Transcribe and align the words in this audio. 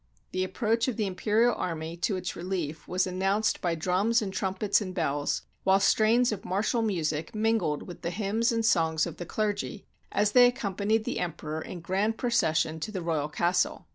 The 0.31 0.43
approach 0.43 0.87
of 0.87 0.97
the 0.97 1.05
imperial 1.05 1.53
army 1.53 1.95
to 1.97 2.15
its 2.15 2.35
relief 2.35 2.87
was 2.87 3.05
announced 3.05 3.61
by 3.61 3.75
drums 3.75 4.19
and 4.19 4.33
trumpets 4.33 4.81
and 4.81 4.95
bells, 4.95 5.43
while 5.63 5.79
strains 5.79 6.31
of 6.31 6.43
martial 6.43 6.81
music 6.81 7.35
mingled 7.35 7.83
with 7.83 8.01
the 8.01 8.09
hymns 8.09 8.51
and 8.51 8.65
songs 8.65 9.05
of 9.05 9.17
the 9.17 9.27
clergy, 9.27 9.85
as 10.11 10.31
they 10.31 10.47
accompanied 10.47 11.03
the 11.03 11.19
Emperor 11.19 11.61
in 11.61 11.81
grand 11.81 12.17
procession 12.17 12.79
to 12.79 12.91
the 12.91 13.03
royal 13.03 13.29
castle. 13.29 13.85